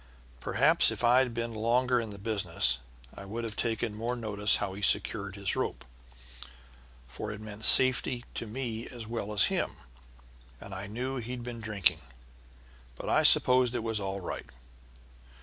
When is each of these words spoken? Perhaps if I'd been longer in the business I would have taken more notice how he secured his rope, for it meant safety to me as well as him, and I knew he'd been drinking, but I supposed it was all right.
Perhaps 0.39 0.89
if 0.89 1.03
I'd 1.03 1.31
been 1.31 1.53
longer 1.53 1.99
in 1.99 2.09
the 2.09 2.17
business 2.17 2.79
I 3.13 3.23
would 3.23 3.43
have 3.43 3.55
taken 3.55 3.93
more 3.93 4.15
notice 4.15 4.55
how 4.55 4.73
he 4.73 4.81
secured 4.81 5.35
his 5.35 5.55
rope, 5.55 5.85
for 7.07 7.31
it 7.31 7.39
meant 7.39 7.65
safety 7.65 8.25
to 8.33 8.47
me 8.47 8.87
as 8.87 9.05
well 9.05 9.31
as 9.31 9.43
him, 9.53 9.73
and 10.59 10.73
I 10.73 10.87
knew 10.87 11.17
he'd 11.17 11.43
been 11.43 11.61
drinking, 11.61 11.99
but 12.95 13.09
I 13.09 13.21
supposed 13.21 13.75
it 13.75 13.83
was 13.83 13.99
all 13.99 14.21
right. 14.21 14.47